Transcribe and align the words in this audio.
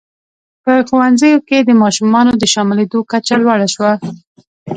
په 0.63 0.73
ښوونځیو 0.87 1.43
کې 1.47 1.57
د 1.63 1.69
ماشومانو 1.81 2.31
د 2.37 2.43
شاملېدو 2.53 2.99
کچه 3.11 3.33
لوړه 3.41 3.67
شوه. 3.73 3.91